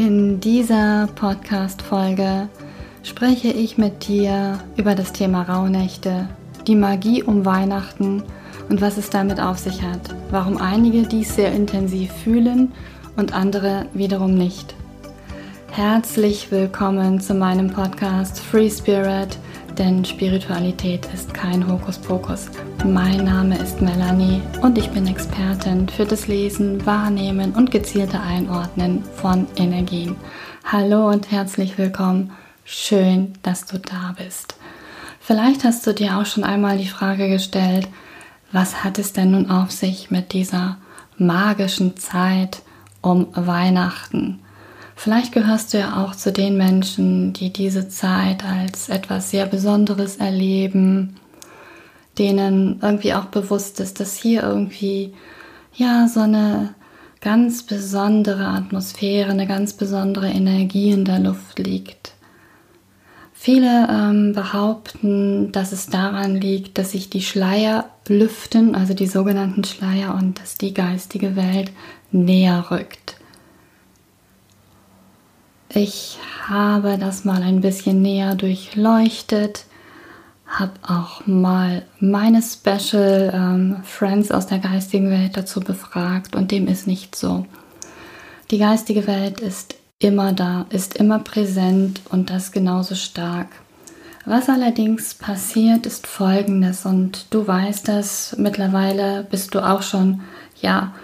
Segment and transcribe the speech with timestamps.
[0.00, 2.48] In dieser Podcast-Folge
[3.02, 6.28] spreche ich mit dir über das Thema Rauhnächte,
[6.68, 8.22] die Magie um Weihnachten
[8.68, 12.70] und was es damit auf sich hat, warum einige dies sehr intensiv fühlen
[13.16, 14.76] und andere wiederum nicht.
[15.72, 19.36] Herzlich willkommen zu meinem Podcast Free Spirit,
[19.78, 22.50] denn Spiritualität ist kein Hokuspokus.
[22.84, 29.04] Mein Name ist Melanie und ich bin Expertin für das Lesen, Wahrnehmen und gezielte Einordnen
[29.04, 30.16] von Energien.
[30.64, 32.32] Hallo und herzlich willkommen.
[32.64, 34.56] Schön, dass du da bist.
[35.20, 37.88] Vielleicht hast du dir auch schon einmal die Frage gestellt,
[38.50, 40.78] was hat es denn nun auf sich mit dieser
[41.18, 42.62] magischen Zeit
[43.00, 44.40] um Weihnachten?
[45.00, 50.16] Vielleicht gehörst du ja auch zu den Menschen, die diese Zeit als etwas sehr Besonderes
[50.16, 51.14] erleben,
[52.18, 55.14] denen irgendwie auch bewusst ist, dass hier irgendwie
[55.72, 56.74] ja so eine
[57.20, 62.14] ganz besondere Atmosphäre, eine ganz besondere Energie in der Luft liegt.
[63.32, 69.62] Viele ähm, behaupten, dass es daran liegt, dass sich die Schleier lüften, also die sogenannten
[69.62, 71.70] Schleier, und dass die geistige Welt
[72.10, 73.17] näher rückt.
[75.74, 79.66] Ich habe das mal ein bisschen näher durchleuchtet,
[80.46, 86.68] habe auch mal meine Special ähm, Friends aus der geistigen Welt dazu befragt und dem
[86.68, 87.44] ist nicht so.
[88.50, 93.48] Die geistige Welt ist immer da, ist immer präsent und das genauso stark.
[94.24, 100.22] Was allerdings passiert, ist Folgendes und du weißt das, mittlerweile bist du auch schon,
[100.60, 100.94] ja,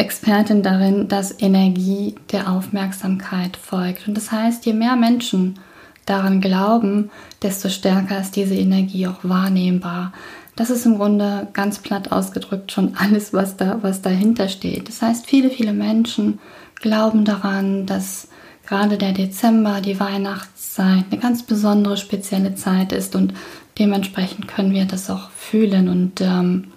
[0.00, 4.08] Expertin darin, dass Energie der Aufmerksamkeit folgt.
[4.08, 5.58] Und das heißt, je mehr Menschen
[6.06, 7.10] daran glauben,
[7.42, 10.12] desto stärker ist diese Energie auch wahrnehmbar.
[10.56, 14.88] Das ist im Grunde ganz platt ausgedrückt schon alles, was, da, was dahinter steht.
[14.88, 16.38] Das heißt, viele, viele Menschen
[16.76, 18.28] glauben daran, dass
[18.66, 23.34] gerade der Dezember, die Weihnachtszeit, eine ganz besondere, spezielle Zeit ist und
[23.78, 26.68] dementsprechend können wir das auch fühlen und ähm,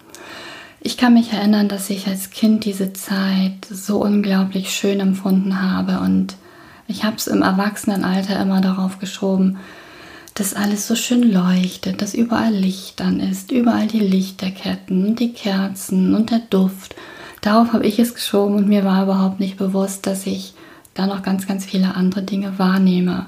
[0.86, 6.00] ich kann mich erinnern, dass ich als Kind diese Zeit so unglaublich schön empfunden habe
[6.00, 6.36] und
[6.88, 9.58] ich habe es im Erwachsenenalter immer darauf geschoben,
[10.34, 16.14] dass alles so schön leuchtet, dass überall Licht an ist, überall die Lichterketten, die Kerzen
[16.16, 16.96] und der Duft.
[17.40, 20.54] Darauf habe ich es geschoben und mir war überhaupt nicht bewusst, dass ich
[20.96, 23.28] da noch ganz, ganz viele andere Dinge wahrnehme.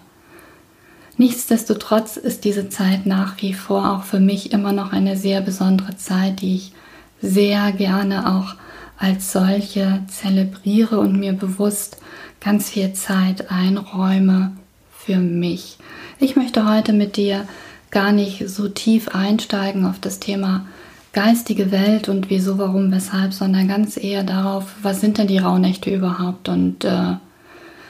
[1.16, 5.96] Nichtsdestotrotz ist diese Zeit nach wie vor auch für mich immer noch eine sehr besondere
[5.96, 6.74] Zeit, die ich
[7.22, 8.56] sehr gerne auch
[8.98, 11.98] als solche zelebriere und mir bewusst
[12.40, 14.52] ganz viel Zeit einräume
[14.98, 15.78] für mich.
[16.20, 17.48] Ich möchte heute mit dir
[17.92, 20.66] gar nicht so tief einsteigen auf das Thema
[21.14, 25.94] geistige Welt und wieso, warum, weshalb, sondern ganz eher darauf, was sind denn die Rauhnächte
[25.94, 27.16] überhaupt und äh,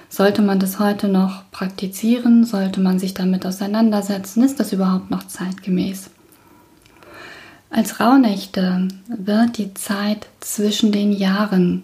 [0.10, 5.26] sollte man das heute noch praktizieren, sollte man sich damit auseinandersetzen, ist das überhaupt noch
[5.28, 6.12] zeitgemäß?
[7.76, 11.84] Als Rauhnächte wird die Zeit zwischen den Jahren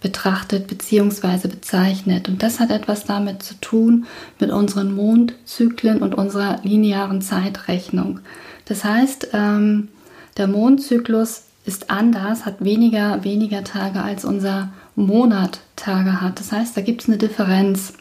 [0.00, 1.46] betrachtet bzw.
[1.46, 2.28] bezeichnet.
[2.28, 4.06] Und das hat etwas damit zu tun
[4.40, 8.18] mit unseren Mondzyklen und unserer linearen Zeitrechnung.
[8.64, 9.90] Das heißt, ähm,
[10.36, 16.40] der Mondzyklus ist anders, hat weniger, weniger Tage als unser Monat Tage hat.
[16.40, 17.92] Das heißt, da gibt es eine Differenz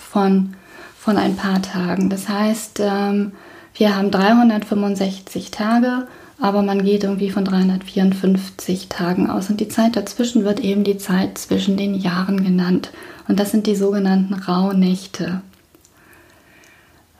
[0.00, 0.54] von,
[0.98, 2.10] von ein paar Tagen.
[2.10, 3.30] Das heißt, ähm,
[3.74, 6.06] wir haben 365 Tage,
[6.40, 9.48] aber man geht irgendwie von 354 Tagen aus.
[9.48, 12.90] Und die Zeit dazwischen wird eben die Zeit zwischen den Jahren genannt.
[13.28, 15.42] Und das sind die sogenannten Rauhnächte.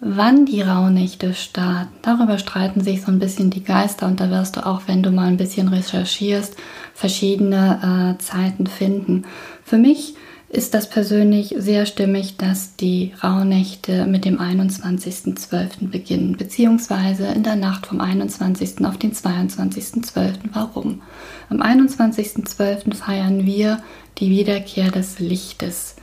[0.01, 4.57] Wann die Rauhnächte starten, darüber streiten sich so ein bisschen die Geister und da wirst
[4.57, 6.57] du auch, wenn du mal ein bisschen recherchierst,
[6.93, 9.23] verschiedene äh, Zeiten finden.
[9.65, 10.17] Für mich
[10.53, 15.89] ist das persönlich sehr stimmig, dass die Rauhnächte mit dem 21.12.
[15.89, 18.85] beginnen, beziehungsweise in der Nacht vom 21.
[18.85, 20.35] auf den 22.12.
[20.53, 21.01] Warum?
[21.49, 22.95] Am 21.12.
[22.95, 23.83] feiern wir
[24.19, 25.97] die Wiederkehr des Lichtes.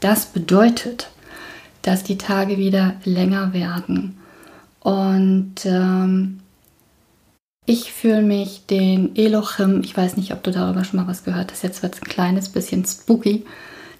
[0.00, 1.08] Das bedeutet,
[1.80, 4.18] dass die Tage wieder länger werden.
[4.80, 6.40] Und ähm,
[7.64, 11.50] ich fühle mich den Elohim, ich weiß nicht, ob du darüber schon mal was gehört
[11.50, 13.46] hast, jetzt wird es ein kleines bisschen spooky,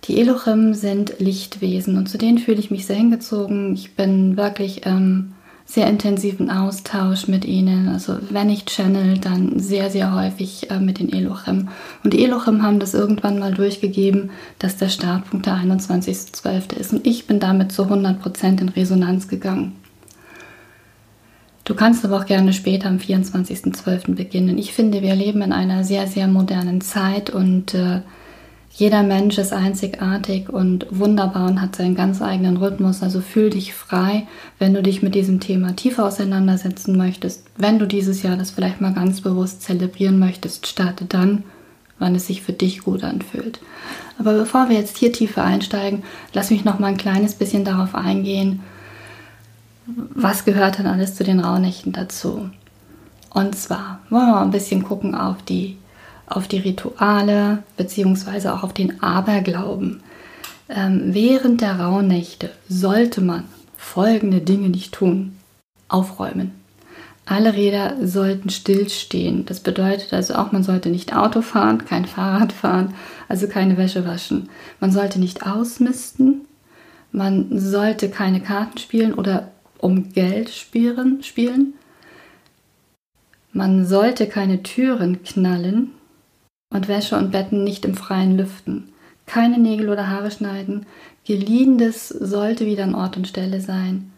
[0.05, 3.75] die Elohim sind Lichtwesen und zu denen fühle ich mich sehr hingezogen.
[3.75, 5.35] Ich bin wirklich ähm,
[5.67, 7.89] sehr intensiven Austausch mit ihnen.
[7.89, 11.69] Also wenn ich channel, dann sehr, sehr häufig äh, mit den Elohim.
[12.05, 16.77] Und die Elohim haben das irgendwann mal durchgegeben, dass der Startpunkt der 21.12.
[16.77, 16.93] ist.
[16.93, 19.73] Und ich bin damit zu 100% in Resonanz gegangen.
[21.65, 24.15] Du kannst aber auch gerne später am 24.12.
[24.15, 24.57] beginnen.
[24.57, 28.03] Ich finde, wir leben in einer sehr, sehr modernen Zeit und äh,
[28.79, 33.03] Jeder Mensch ist einzigartig und wunderbar und hat seinen ganz eigenen Rhythmus.
[33.03, 34.27] Also fühl dich frei,
[34.59, 37.47] wenn du dich mit diesem Thema tiefer auseinandersetzen möchtest.
[37.57, 41.45] Wenn du dieses Jahr das vielleicht mal ganz bewusst zelebrieren möchtest, starte dann,
[41.99, 43.61] wann es sich für dich gut anfühlt.
[44.19, 46.03] Aber bevor wir jetzt hier tiefer einsteigen,
[46.35, 48.61] lass mich noch mal ein kleines bisschen darauf eingehen,
[49.87, 52.51] was gehört dann alles zu den Rauhnächten dazu.
[53.31, 55.79] Und zwar wollen wir mal ein bisschen gucken auf die
[56.27, 60.03] auf die Rituale beziehungsweise auch auf den Aberglauben.
[60.69, 63.45] Ähm, während der Rauhnächte sollte man
[63.77, 65.37] folgende Dinge nicht tun.
[65.89, 66.53] Aufräumen.
[67.25, 69.47] Alle Räder sollten stillstehen.
[69.47, 72.95] Das bedeutet also auch, man sollte nicht Auto fahren, kein Fahrrad fahren,
[73.29, 74.49] also keine Wäsche waschen.
[74.81, 76.43] Man sollte nicht ausmisten.
[77.11, 81.23] Man sollte keine Karten spielen oder um Geld spielen.
[81.23, 81.75] spielen.
[83.53, 85.93] Man sollte keine Türen knallen,
[86.71, 88.93] und Wäsche und Betten nicht im Freien lüften.
[89.27, 90.87] Keine Nägel oder Haare schneiden.
[91.25, 94.13] Geliehenes sollte wieder an Ort und Stelle sein.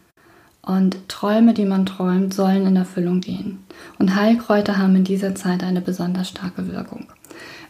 [0.61, 3.63] Und Träume, die man träumt, sollen in Erfüllung gehen.
[3.97, 7.07] Und Heilkräuter haben in dieser Zeit eine besonders starke Wirkung.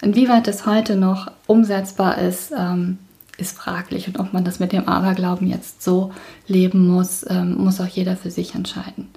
[0.01, 2.97] Inwieweit das heute noch umsetzbar ist, ähm,
[3.37, 4.07] ist fraglich.
[4.07, 6.11] Und ob man das mit dem Aberglauben jetzt so
[6.47, 9.07] leben muss, ähm, muss auch jeder für sich entscheiden.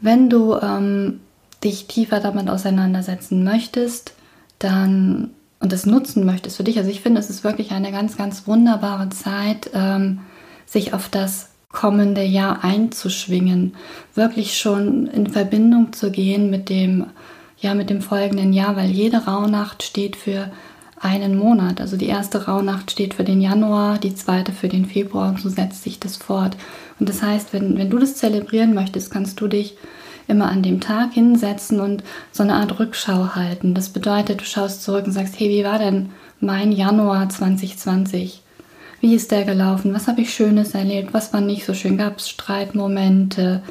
[0.00, 1.20] Wenn du ähm,
[1.62, 4.14] dich tiefer damit auseinandersetzen möchtest,
[4.58, 5.30] dann
[5.60, 6.78] und das nutzen möchtest für dich.
[6.78, 10.20] Also ich finde, es ist wirklich eine ganz, ganz wunderbare Zeit, ähm,
[10.64, 13.74] sich auf das kommende Jahr einzuschwingen,
[14.14, 17.06] wirklich schon in Verbindung zu gehen mit dem,
[17.58, 20.50] ja, mit dem folgenden Jahr, weil jede Rauhnacht steht für
[20.98, 21.80] einen Monat.
[21.80, 25.48] Also die erste Rauhnacht steht für den Januar, die zweite für den Februar und so
[25.48, 26.56] setzt sich das fort.
[26.98, 29.76] Und das heißt, wenn, wenn du das zelebrieren möchtest, kannst du dich
[30.30, 33.74] immer an dem Tag hinsetzen und so eine Art Rückschau halten.
[33.74, 36.10] Das bedeutet, du schaust zurück und sagst, hey, wie war denn
[36.40, 38.42] mein Januar 2020?
[39.00, 39.94] Wie ist der gelaufen?
[39.94, 41.12] Was habe ich Schönes erlebt?
[41.12, 41.96] Was war nicht so schön?
[41.96, 43.62] Gab es Streitmomente?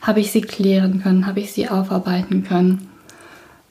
[0.00, 1.26] Habe ich sie klären können?
[1.26, 2.88] Habe ich sie aufarbeiten können?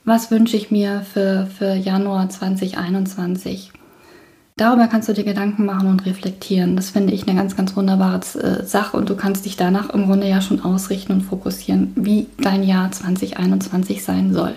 [0.04, 3.71] Was wünsche ich mir für, für Januar 2021?
[4.58, 6.76] Darüber kannst du dir Gedanken machen und reflektieren.
[6.76, 10.06] Das finde ich eine ganz, ganz wunderbare äh, Sache und du kannst dich danach im
[10.06, 14.54] Grunde ja schon ausrichten und fokussieren, wie dein Jahr 2021 sein soll.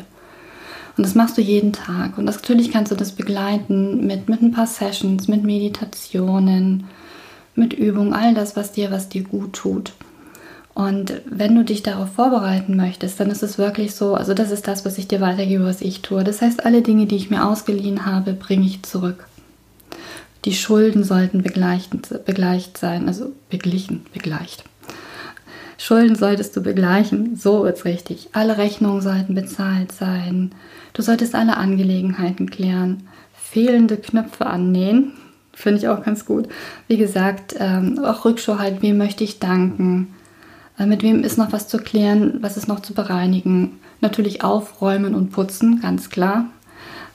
[0.96, 2.19] Und das machst du jeden Tag.
[2.19, 6.85] Und das, natürlich kannst du das begleiten mit, mit ein paar Sessions, mit Meditationen,
[7.55, 9.93] mit Übungen, all das, was dir, was dir gut tut.
[10.75, 14.67] Und wenn du dich darauf vorbereiten möchtest, dann ist es wirklich so, also das ist
[14.67, 16.25] das, was ich dir weitergebe, was ich tue.
[16.25, 19.26] Das heißt, alle Dinge, die ich mir ausgeliehen habe, bringe ich zurück.
[20.44, 24.64] Die Schulden sollten begleicht, sein, also beglichen, begleicht.
[25.79, 28.29] Schulden solltest du begleichen, so ist richtig.
[28.32, 30.52] Alle Rechnungen sollten bezahlt sein.
[30.93, 33.08] Du solltest alle Angelegenheiten klären.
[33.35, 35.12] Fehlende Knöpfe annähen,
[35.52, 36.49] finde ich auch ganz gut.
[36.88, 40.14] Wie gesagt, ähm, auch Rückschau halt, wem möchte ich danken?
[40.79, 42.38] Äh, mit wem ist noch was zu klären?
[42.41, 43.79] Was ist noch zu bereinigen?
[44.00, 46.50] Natürlich aufräumen und putzen, ganz klar.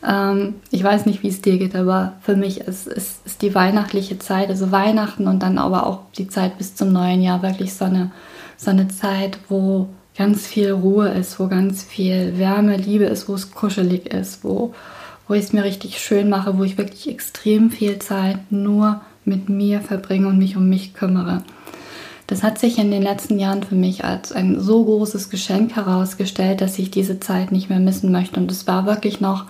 [0.08, 3.54] Ähm, ich weiß nicht, wie es dir geht, aber für mich ist, ist, ist die
[3.54, 7.74] weihnachtliche Zeit, also Weihnachten und dann aber auch die Zeit bis zum neuen Jahr wirklich
[7.74, 8.12] so eine,
[8.58, 13.36] so eine Zeit, wo ganz viel Ruhe ist, wo ganz viel Wärme, Liebe ist, wo
[13.36, 14.74] es kuschelig ist, wo,
[15.28, 19.48] wo ich es mir richtig schön mache, wo ich wirklich extrem viel Zeit nur mit
[19.48, 21.44] mir verbringe und mich um mich kümmere.
[22.28, 26.62] Das hat sich in den letzten Jahren für mich als ein so großes Geschenk herausgestellt,
[26.62, 28.40] dass ich diese Zeit nicht mehr missen möchte.
[28.40, 29.46] Und es war wirklich noch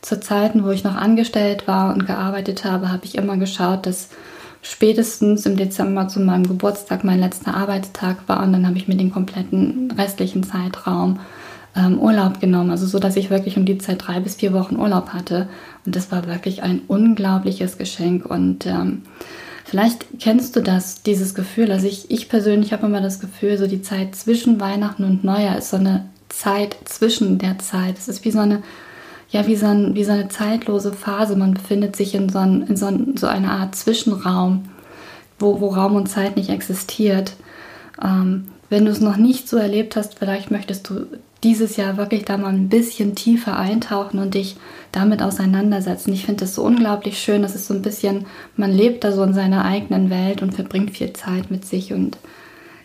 [0.00, 4.08] zu Zeiten, wo ich noch angestellt war und gearbeitet habe, habe ich immer geschaut, dass
[4.62, 8.96] spätestens im Dezember zu meinem Geburtstag mein letzter Arbeitstag war und dann habe ich mir
[8.96, 11.20] den kompletten restlichen Zeitraum
[11.76, 14.76] ähm, Urlaub genommen, also so, dass ich wirklich um die Zeit drei bis vier Wochen
[14.76, 15.48] Urlaub hatte
[15.84, 19.02] und das war wirklich ein unglaubliches Geschenk und ähm,
[19.68, 21.72] Vielleicht kennst du das, dieses Gefühl.
[21.72, 25.58] Also ich, ich persönlich habe immer das Gefühl, so die Zeit zwischen Weihnachten und Neujahr
[25.58, 27.98] ist so eine Zeit zwischen der Zeit.
[27.98, 28.62] Es ist wie so eine
[29.30, 31.36] ja wie so, ein, wie so eine zeitlose Phase.
[31.36, 34.64] Man befindet sich in so, ein, in so, ein, so einer Art Zwischenraum,
[35.38, 37.34] wo, wo Raum und Zeit nicht existiert.
[38.02, 41.06] Ähm, wenn du es noch nicht so erlebt hast, vielleicht möchtest du
[41.44, 44.56] dieses Jahr wirklich da mal ein bisschen tiefer eintauchen und dich
[44.90, 46.12] damit auseinandersetzen.
[46.12, 47.42] Ich finde das so unglaublich schön.
[47.42, 50.96] Das ist so ein bisschen, man lebt da so in seiner eigenen Welt und verbringt
[50.96, 52.18] viel Zeit mit sich und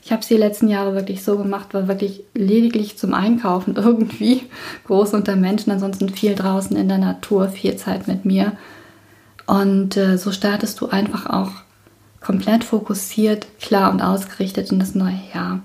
[0.04, 4.44] ich habe es die letzten Jahre wirklich so gemacht, war wirklich lediglich zum Einkaufen irgendwie
[4.86, 8.54] groß unter Menschen, ansonsten viel draußen in der Natur, viel Zeit mit mir.
[9.46, 11.52] Und äh, so startest du einfach auch
[12.22, 15.60] komplett fokussiert, klar und ausgerichtet in das neue Jahr.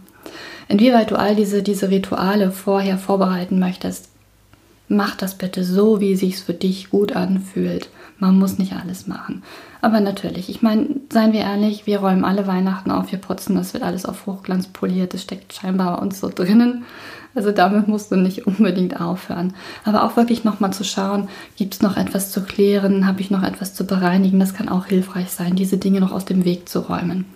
[0.69, 4.09] Inwieweit du all diese, diese Rituale vorher vorbereiten möchtest,
[4.89, 7.89] mach das bitte so, wie es sich für dich gut anfühlt.
[8.19, 9.43] Man muss nicht alles machen.
[9.81, 13.75] Aber natürlich, ich meine, seien wir ehrlich, wir räumen alle Weihnachten auf, wir putzen, das
[13.75, 16.85] wird alles auf Hochglanz poliert, das steckt scheinbar bei uns so drinnen.
[17.35, 19.55] Also damit musst du nicht unbedingt aufhören.
[19.85, 23.43] Aber auch wirklich nochmal zu schauen, gibt es noch etwas zu klären, habe ich noch
[23.43, 26.81] etwas zu bereinigen, das kann auch hilfreich sein, diese Dinge noch aus dem Weg zu
[26.81, 27.27] räumen.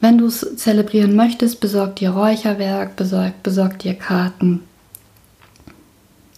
[0.00, 4.60] Wenn du es zelebrieren möchtest, besorg dir Räucherwerk, besorg, besorg dir Karten.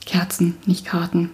[0.05, 1.31] Kerzen, nicht Karten.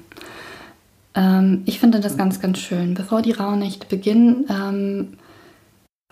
[1.15, 2.95] Ähm, ich finde das ganz, ganz schön.
[2.95, 5.19] Bevor die Rauhnächte beginnen, ähm,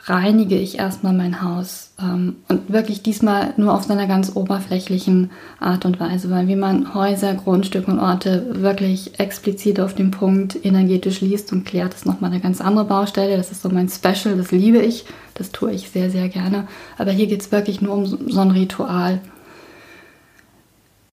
[0.05, 1.93] reinige ich erstmal mein Haus.
[2.01, 6.95] Ähm, und wirklich diesmal nur auf seiner ganz oberflächlichen Art und Weise, weil wie man
[6.95, 12.31] Häuser, Grundstücke und Orte wirklich explizit auf den Punkt energetisch liest und klärt, ist nochmal
[12.31, 13.37] eine ganz andere Baustelle.
[13.37, 16.69] Das ist so mein Special, das liebe ich, das tue ich sehr, sehr gerne.
[16.97, 19.21] Aber hier geht es wirklich nur um so ein Ritual.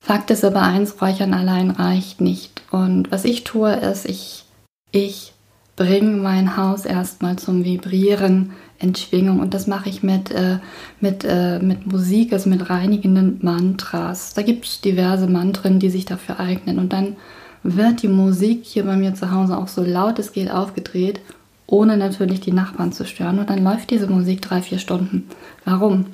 [0.06, 2.62] Fakt ist aber eins, Räuchern allein reicht nicht.
[2.70, 4.46] Und was ich tue, ist, ich,
[4.92, 5.34] ich
[5.76, 9.40] bringe mein Haus erstmal zum Vibrieren in Schwingung.
[9.40, 10.60] Und das mache ich mit, äh,
[11.02, 14.36] mit, äh, mit Musik, also mit reinigenden Mantras.
[14.36, 16.78] Da gibt es diverse Mantren, die sich dafür eignen.
[16.78, 17.16] Und dann
[17.64, 21.20] wird die Musik hier bei mir zu Hause auch so laut es geht aufgedreht,
[21.66, 23.40] ohne natürlich die Nachbarn zu stören.
[23.40, 25.28] Und dann läuft diese Musik drei, vier Stunden.
[25.66, 26.06] Warum?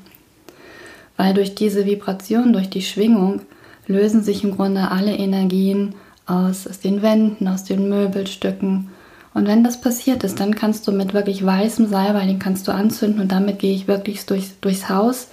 [1.18, 3.42] Weil durch diese Vibration, durch die Schwingung,
[3.88, 5.96] lösen sich im Grunde alle Energien
[6.26, 8.90] aus, aus den Wänden, aus den Möbelstücken.
[9.34, 12.74] Und wenn das passiert ist, dann kannst du mit wirklich weißem Salbei, den kannst du
[12.74, 15.30] anzünden und damit gehe ich wirklich durchs, durchs Haus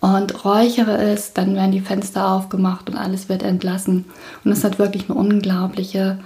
[0.00, 4.04] und räuchere es, dann werden die Fenster aufgemacht und alles wird entlassen.
[4.44, 6.18] Und es hat wirklich eine unglaubliche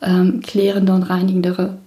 [0.00, 1.78] ähm, klärende und reinigendere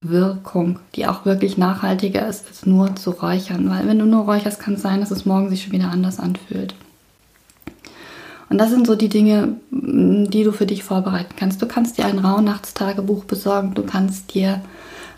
[0.00, 3.68] Wirkung, die auch wirklich nachhaltiger ist, als nur zu räuchern.
[3.70, 6.18] Weil wenn du nur räucherst, kann es sein, dass es morgen sich schon wieder anders
[6.18, 6.74] anfühlt.
[8.48, 11.60] Und das sind so die Dinge, die du für dich vorbereiten kannst.
[11.60, 14.62] Du kannst dir ein Rauhnachtstagebuch besorgen, du kannst dir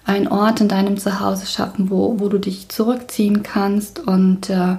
[0.04, 4.76] einen Ort in deinem Zuhause schaffen, wo, wo du dich zurückziehen kannst und äh,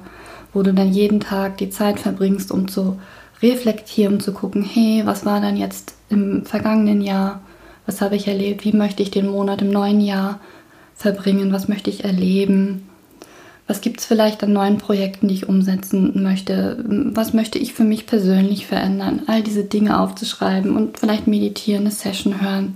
[0.53, 2.99] wo du dann jeden Tag die Zeit verbringst, um zu
[3.41, 7.41] reflektieren, um zu gucken, hey, was war dann jetzt im vergangenen Jahr?
[7.85, 8.65] Was habe ich erlebt?
[8.65, 10.39] Wie möchte ich den Monat im neuen Jahr
[10.95, 11.53] verbringen?
[11.53, 12.87] Was möchte ich erleben?
[13.71, 16.83] Was gibt es vielleicht an neuen Projekten, die ich umsetzen möchte?
[16.85, 19.21] Was möchte ich für mich persönlich verändern?
[19.27, 22.75] All diese Dinge aufzuschreiben und vielleicht meditieren, eine Session hören.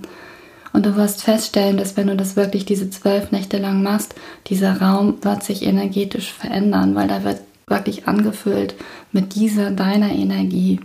[0.72, 4.14] Und du wirst feststellen, dass wenn du das wirklich diese zwölf Nächte lang machst,
[4.46, 8.74] dieser Raum wird sich energetisch verändern, weil da wird wirklich angefüllt
[9.12, 10.80] mit dieser deiner Energie.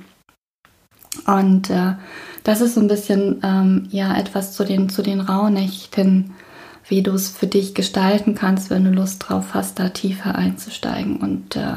[1.26, 1.94] Und äh,
[2.44, 6.34] das ist so ein bisschen ähm, ja etwas zu den zu den Rauhnächten
[6.88, 11.18] wie du es für dich gestalten kannst, wenn du Lust drauf hast, da tiefer einzusteigen.
[11.18, 11.76] Und äh,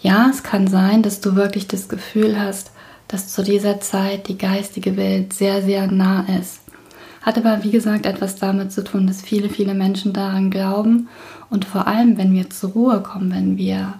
[0.00, 2.70] ja, es kann sein, dass du wirklich das Gefühl hast,
[3.08, 6.60] dass zu dieser Zeit die geistige Welt sehr, sehr nah ist.
[7.22, 11.08] Hat aber, wie gesagt, etwas damit zu tun, dass viele, viele Menschen daran glauben.
[11.50, 13.94] Und vor allem, wenn wir zur Ruhe kommen, wenn wir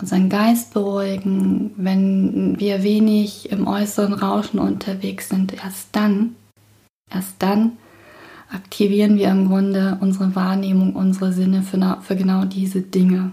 [0.00, 6.34] unseren Geist beruhigen, wenn wir wenig im äußeren Rauschen unterwegs sind, erst dann,
[7.10, 7.72] erst dann
[8.52, 13.32] aktivieren wir im Grunde unsere Wahrnehmung, unsere Sinne für, für genau diese Dinge.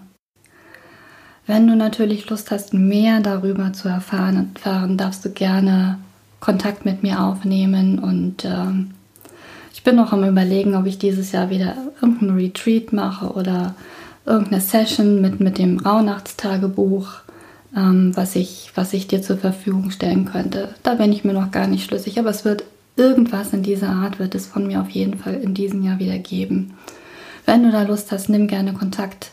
[1.46, 5.98] Wenn du natürlich Lust hast, mehr darüber zu erfahren, erfahren darfst du gerne
[6.40, 8.92] Kontakt mit mir aufnehmen und ähm,
[9.74, 13.76] ich bin noch am Überlegen, ob ich dieses Jahr wieder irgendein Retreat mache oder
[14.26, 17.08] irgendeine Session mit, mit dem Rauhnachtstagebuch,
[17.76, 20.76] ähm, was, ich, was ich dir zur Verfügung stellen könnte.
[20.84, 22.64] Da bin ich mir noch gar nicht schlüssig, aber es wird
[23.00, 26.18] Irgendwas in dieser Art wird es von mir auf jeden Fall in diesem Jahr wieder
[26.18, 26.74] geben.
[27.46, 29.32] Wenn du da Lust hast, nimm gerne Kontakt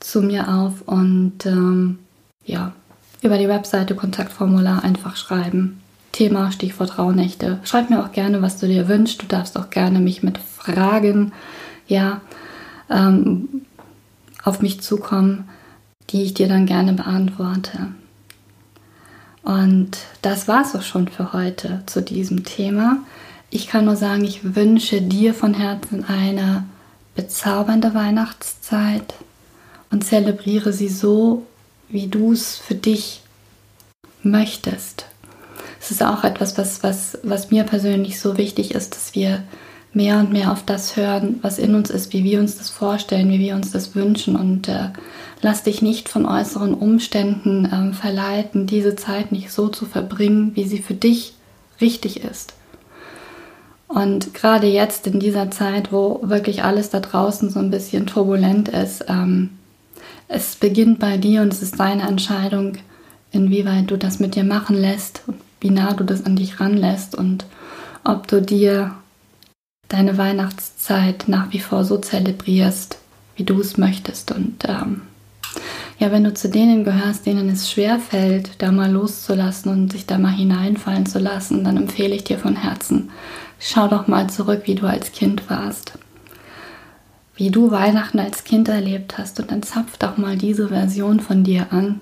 [0.00, 1.98] zu mir auf und ähm,
[2.46, 2.72] ja,
[3.20, 5.82] über die Webseite Kontaktformular einfach schreiben.
[6.12, 7.58] Thema, Stichwort Rauhnächte.
[7.64, 9.20] Schreib mir auch gerne, was du dir wünschst.
[9.20, 11.32] Du darfst auch gerne mich mit Fragen,
[11.86, 12.22] ja,
[12.88, 13.46] ähm,
[14.42, 15.50] auf mich zukommen,
[16.08, 17.88] die ich dir dann gerne beantworte.
[19.42, 22.98] Und das war es auch schon für heute zu diesem Thema.
[23.50, 26.64] Ich kann nur sagen, ich wünsche dir von Herzen eine
[27.14, 29.14] bezaubernde Weihnachtszeit
[29.90, 31.46] und zelebriere sie so,
[31.88, 33.20] wie du es für dich
[34.22, 35.06] möchtest.
[35.80, 39.42] Es ist auch etwas, was, was, was mir persönlich so wichtig ist, dass wir
[39.94, 43.30] mehr und mehr auf das hören, was in uns ist, wie wir uns das vorstellen,
[43.30, 44.88] wie wir uns das wünschen und äh,
[45.44, 50.64] Lass dich nicht von äußeren Umständen ähm, verleiten, diese Zeit nicht so zu verbringen, wie
[50.64, 51.34] sie für dich
[51.80, 52.54] richtig ist.
[53.88, 58.68] Und gerade jetzt in dieser Zeit, wo wirklich alles da draußen so ein bisschen turbulent
[58.68, 59.50] ist, ähm,
[60.28, 62.74] es beginnt bei dir und es ist deine Entscheidung,
[63.32, 65.22] inwieweit du das mit dir machen lässt,
[65.60, 67.46] wie nah du das an dich ranlässt und
[68.04, 68.94] ob du dir
[69.92, 72.98] deine Weihnachtszeit nach wie vor so zelebrierst,
[73.36, 74.32] wie du es möchtest.
[74.32, 75.02] Und ähm,
[75.98, 80.06] ja, wenn du zu denen gehörst, denen es schwer fällt, da mal loszulassen und sich
[80.06, 83.10] da mal hineinfallen zu lassen, dann empfehle ich dir von Herzen,
[83.58, 85.92] schau doch mal zurück, wie du als Kind warst.
[87.36, 91.44] Wie du Weihnachten als Kind erlebt hast und dann zapf doch mal diese Version von
[91.44, 92.00] dir an.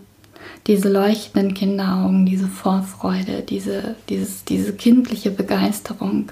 [0.67, 6.31] Diese leuchtenden Kinderaugen, diese Vorfreude, diese, dieses, diese kindliche Begeisterung,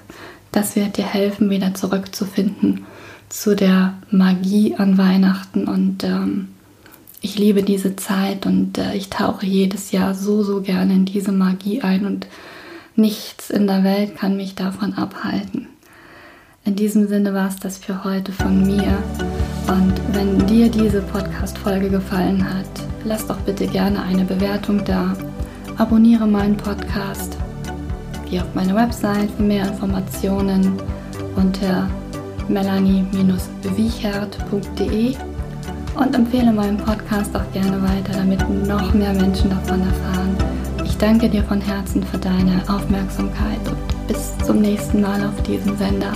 [0.53, 2.87] das wird dir helfen, wieder zurückzufinden
[3.29, 6.49] zu der Magie an Weihnachten und ähm,
[7.21, 11.33] ich liebe diese Zeit und äh, ich tauche jedes Jahr so, so gerne in diese
[11.33, 12.27] Magie ein und
[12.97, 15.69] nichts in der Welt kann mich davon abhalten.
[16.65, 19.03] In diesem Sinne war es das für heute von mir.
[19.69, 22.69] Und wenn dir diese Podcast-Folge gefallen hat,
[23.05, 25.17] lass doch bitte gerne eine Bewertung da.
[25.79, 27.38] Abonniere meinen Podcast.
[28.31, 30.75] Geh auf meine Website für mehr Informationen
[31.37, 31.89] unter
[32.49, 35.17] melanie-wiechert.de
[35.95, 40.37] und empfehle meinen Podcast auch gerne weiter, damit noch mehr Menschen davon erfahren.
[40.85, 45.77] Ich danke dir von Herzen für deine Aufmerksamkeit und bis zum nächsten Mal auf diesem
[45.77, 46.13] Sender.